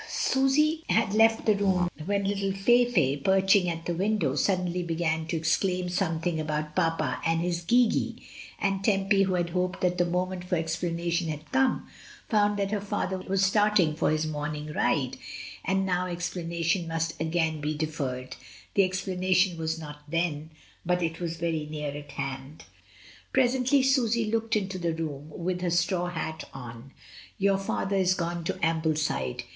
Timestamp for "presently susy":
23.33-24.25